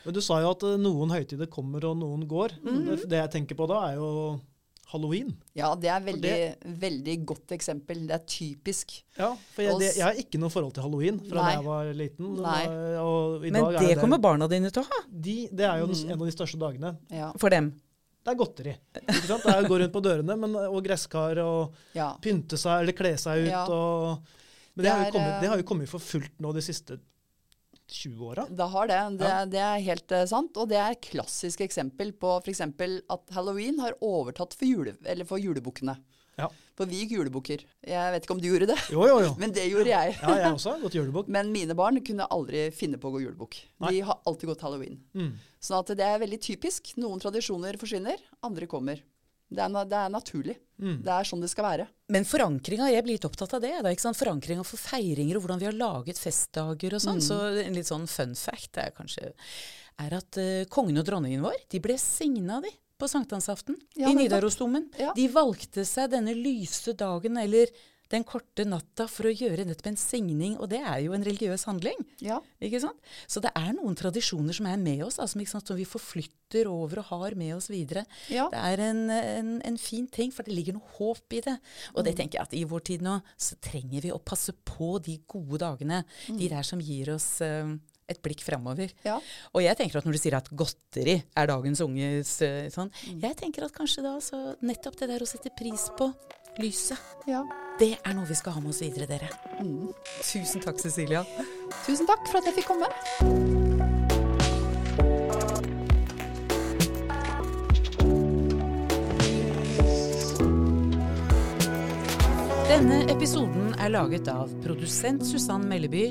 Men 0.05 0.15
du 0.15 0.21
sa 0.21 0.39
jo 0.45 0.51
at 0.53 0.63
eh, 0.69 0.77
noen 0.79 1.11
høytider 1.15 1.49
kommer 1.51 1.85
og 1.91 1.97
noen 1.99 2.27
går. 2.29 2.59
Mhm. 2.63 2.83
det, 2.93 2.99
det 3.11 3.23
jeg 3.25 3.33
tenker 3.39 3.57
på 3.59 3.67
da, 3.71 3.79
er 3.91 3.97
jo 3.99 4.11
halloween. 4.95 5.33
Ja, 5.59 5.73
det 5.81 5.89
er 5.91 6.03
veldig, 6.05 6.35
veldig 6.79 7.15
godt 7.27 7.55
eksempel. 7.57 8.05
Det 8.07 8.15
er 8.15 8.27
typisk. 8.31 8.93
Ja, 9.19 9.33
for 9.57 9.65
jeg, 9.65 9.79
det, 9.81 9.89
jeg 9.97 10.05
har 10.07 10.21
ikke 10.21 10.39
noe 10.39 10.53
forhold 10.55 10.77
til 10.77 10.85
halloween 10.87 11.19
fra 11.25 11.41
Nei. 11.41 11.47
da 11.49 11.55
jeg 11.57 11.65
var 11.67 11.89
liten. 11.99 12.29
Nei. 12.45 12.61
Og, 12.69 13.01
og 13.41 13.49
i 13.49 13.51
Men 13.57 13.65
dag 13.73 13.81
er 13.81 13.89
det 13.89 13.97
kommer 14.05 14.21
barna 14.23 14.47
dine 14.53 14.71
til 14.71 14.85
å 14.85 14.87
ha. 14.93 15.01
de, 15.11 15.35
Det 15.51 15.67
er 15.67 15.81
jo 15.83 15.89
Mhm. 15.91 16.05
en 16.13 16.21
av 16.21 16.27
de 16.29 16.37
største 16.37 16.61
dagene. 16.63 16.93
Ja. 17.11 17.33
For 17.43 17.51
dem. 17.51 17.73
Det 18.25 18.33
er 18.33 18.39
godteri. 18.41 18.73
Ikke 19.03 19.27
sant? 19.29 19.45
Det 19.45 19.53
er 19.53 19.67
å 19.67 19.69
gå 19.69 19.79
rundt 19.83 19.93
på 19.93 20.01
dørene 20.05 20.37
men, 20.41 20.55
og 20.65 20.79
gresskar 20.87 21.41
og 21.45 21.75
ja. 21.97 22.13
pynte 22.25 22.57
seg 22.61 22.85
eller 22.85 22.97
kle 22.97 23.15
seg 23.21 23.45
ut. 23.45 23.51
Ja. 23.51 23.65
Og, 23.69 24.39
men 24.75 24.81
det, 24.81 24.87
Det 24.87 24.95
har 24.95 25.05
er, 25.05 25.13
kommet, 25.13 25.33
eh, 25.35 25.41
det 25.43 25.51
har 25.53 25.61
jo 25.61 25.67
kommet 25.69 25.93
for 25.93 26.03
fullt 26.03 26.41
nå 26.41 26.55
de 26.57 26.63
siste 26.65 26.97
20 27.95 28.25
åra. 28.25 28.47
Det 28.49 28.69
har 28.73 28.89
det. 28.89 29.01
Det, 29.21 29.29
Ja. 29.29 29.45
det 29.45 29.61
er 29.61 29.85
helt 29.91 30.13
eh, 30.17 30.25
sant. 30.31 30.57
Og 30.57 30.69
det 30.73 30.81
er 30.81 30.97
et 30.97 31.05
klassisk 31.05 31.61
eksempel 31.67 32.15
på 32.17 32.39
f.eks. 32.41 32.63
at 32.65 33.37
halloween 33.37 33.79
har 33.85 33.97
overtatt 34.01 34.57
for, 34.57 34.65
jule, 34.65 34.97
for 35.29 35.39
julebukkene. 35.39 35.99
Ja. 36.41 36.49
For 36.75 36.91
vi 36.91 37.05
gikk 37.05 37.15
julebukker. 37.15 37.63
Jeg 37.87 38.13
vet 38.15 38.27
ikke 38.27 38.35
om 38.35 38.43
du 38.43 38.49
gjorde 38.49 38.69
det, 38.73 38.79
Jo, 38.91 39.05
jo, 39.07 39.19
jo. 39.23 39.33
men 39.43 39.55
det 39.55 39.69
gjorde 39.71 39.93
jeg. 39.93 40.17
Ja, 40.19 40.37
jeg 40.41 40.57
også 40.57 40.75
har 40.75 40.83
gått 40.83 40.99
julebukk. 40.99 41.31
Men 41.33 41.53
mine 41.55 41.77
barn 41.79 42.01
kunne 42.07 42.27
aldri 42.35 42.67
finne 42.75 42.99
på 42.99 43.11
å 43.11 43.15
gå 43.15 43.25
julebukk. 43.25 43.61
De 43.87 44.05
har 44.09 44.23
alltid 44.27 44.51
gått 44.51 44.65
halloween. 44.67 44.99
Mm. 45.15 45.35
Sånn 45.63 45.81
at 45.81 45.95
det 45.99 46.07
er 46.07 46.23
veldig 46.23 46.41
typisk. 46.43 46.95
Noen 47.01 47.23
tradisjoner 47.23 47.79
forsvinner, 47.81 48.19
andre 48.47 48.69
kommer. 48.71 49.03
Det 49.55 49.63
er, 49.63 49.87
det 49.87 49.99
er 50.01 50.11
naturlig. 50.11 50.57
Mm. 50.83 50.99
Det 51.05 51.15
er 51.15 51.29
sånn 51.29 51.43
det 51.45 51.51
skal 51.53 51.69
være. 51.69 51.87
Men 52.11 52.27
forankringa, 52.27 52.91
jeg 52.91 53.07
blir 53.07 53.19
litt 53.19 53.29
opptatt 53.29 53.55
av 53.55 53.63
det. 53.63 53.75
det 53.85 53.95
ikke 53.95 54.09
sant? 54.09 54.19
Forankringa 54.19 54.67
for 54.67 54.81
feiringer 54.81 55.39
og 55.39 55.45
hvordan 55.45 55.63
vi 55.63 55.69
har 55.69 55.79
laget 55.79 56.19
festdager 56.19 56.97
og 56.97 57.05
sånn. 57.05 57.23
Mm. 57.23 57.27
Så 57.29 57.41
en 57.63 57.79
litt 57.79 57.91
sånn 57.91 58.09
fun 58.11 58.35
fact 58.39 58.81
er 58.83 58.95
kanskje 58.97 59.31
er 60.03 60.17
at 60.17 60.39
uh, 60.41 60.65
kongen 60.73 60.99
og 60.99 61.07
dronningen 61.07 61.45
vår, 61.45 61.55
de 61.71 61.81
ble 61.83 61.95
signa, 62.01 62.59
de. 62.65 62.73
På 62.99 63.09
sankthansaften 63.11 63.79
Ja, 63.99 64.11
i. 64.11 64.15
Nidarosdomen. 64.15 64.91
Ja. 65.01 65.13
De 65.17 65.27
valgte 65.33 65.85
seg 65.89 66.13
denne 66.15 66.35
lyse 66.37 66.95
dagen, 66.99 67.37
eller 67.41 67.73
den 68.13 68.25
korte 68.29 68.67
natta, 68.69 69.07
for 69.11 69.27
å 69.27 69.33
gjøre 69.33 69.65
nettopp 69.67 69.89
en 69.91 69.99
signing. 69.99 70.57
Og 70.61 70.69
det 70.71 70.81
er 70.85 71.01
jo 71.07 71.15
en 71.17 71.25
religiøs 71.25 71.65
handling. 71.67 71.99
Ja. 72.23 72.37
Ikke 72.63 72.81
sant? 72.83 73.01
Så 73.27 73.43
det 73.43 73.51
er 73.57 73.73
noen 73.75 73.97
tradisjoner 73.99 74.55
som 74.55 74.69
er 74.71 74.77
med 74.81 75.03
oss, 75.07 75.19
altså, 75.23 75.41
sant, 75.49 75.67
som 75.67 75.79
vi 75.79 75.87
forflytter 75.89 76.69
over 76.71 77.01
og 77.03 77.09
har 77.11 77.35
med 77.41 77.57
oss 77.57 77.71
videre. 77.73 78.05
Ja. 78.31 78.47
Det 78.53 78.61
er 78.61 78.83
en, 78.91 79.01
en, 79.11 79.51
en 79.65 79.81
fin 79.81 80.07
ting, 80.07 80.31
for 80.35 80.47
det 80.47 80.55
ligger 80.55 80.77
noe 80.77 80.95
håp 80.99 81.35
i 81.35 81.43
det. 81.49 81.57
Og 81.97 82.05
det 82.07 82.15
tenker 82.21 82.39
jeg 82.39 82.47
at 82.47 82.55
i 82.61 82.63
vår 82.69 82.87
tid 82.93 83.03
nå, 83.07 83.17
så 83.41 83.59
trenger 83.65 84.05
vi 84.05 84.13
å 84.15 84.23
passe 84.23 84.55
på 84.69 84.99
de 85.03 85.19
gode 85.27 85.65
dagene. 85.65 86.05
De 86.29 86.53
der 86.53 86.63
som 86.67 86.85
gir 86.85 87.17
oss 87.17 87.41
eh, 87.43 87.75
et 88.11 88.21
blikk 88.25 88.45
framover. 88.45 88.93
Ja. 89.07 89.19
Og 89.55 89.65
jeg 89.65 89.79
tenker 89.81 89.99
at 90.01 90.07
når 90.07 90.17
du 90.17 90.21
sier 90.21 90.37
at 90.39 90.51
godteri 90.53 91.19
er 91.25 91.51
dagens 91.51 91.83
unges 91.85 92.37
sånn 92.75 92.85
sånn, 92.85 93.21
jeg 93.23 93.37
tenker 93.39 93.67
at 93.67 93.75
kanskje 93.75 94.05
da 94.05 94.17
så 94.23 94.41
nettopp 94.65 94.99
det 95.01 95.11
der 95.13 95.25
å 95.25 95.29
sette 95.29 95.53
pris 95.57 95.89
på 95.99 96.11
lyset, 96.61 96.99
ja. 97.27 97.43
det 97.81 97.95
er 97.97 98.15
noe 98.15 98.29
vi 98.29 98.37
skal 98.39 98.55
ha 98.55 98.63
med 98.63 98.75
oss 98.75 98.83
videre, 98.85 99.09
dere. 99.11 99.31
Tusen 100.23 100.63
takk, 100.63 100.79
Cecilia. 100.83 101.25
Tusen 101.87 102.07
takk 102.07 102.29
for 102.31 102.39
at 102.41 102.51
jeg 102.51 102.61
fikk 102.61 102.71
komme. 102.71 102.91
Denne 112.65 113.05
episoden 113.13 113.75
er 113.79 113.93
laget 113.95 114.29
av 114.33 114.51
produsent 114.65 115.23
Susann 115.27 115.67
Melleby, 115.71 116.09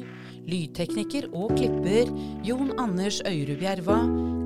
lydtekniker 0.49 1.29
og 1.33 1.53
klipper 1.57 2.11
Jon 2.45 2.73
Anders 2.81 3.21
Øyrud 3.27 3.57
Bjerva, 3.61 3.99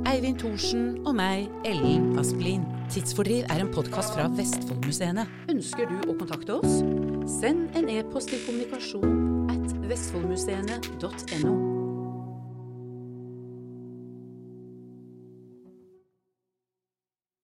Eivind 0.07 0.39
Thorsen 0.39 1.01
og 1.05 1.15
meg, 1.19 1.47
Ellen 1.67 2.13
Asplin. 2.19 2.65
Tidsfordriv 2.93 3.47
er 3.51 3.63
en 3.63 3.71
podkast 3.73 4.15
fra 4.15 4.27
Vestfoldmuseene. 4.37 5.27
Ønsker 5.51 5.89
du 5.89 5.97
å 6.07 6.17
kontakte 6.19 6.59
oss? 6.61 6.79
Send 7.39 7.75
en 7.75 7.89
e-post 7.91 8.31
til 8.31 8.43
kommunikasjon 8.47 9.49
at 9.51 9.73
vestfoldmuseene.no. 9.89 11.76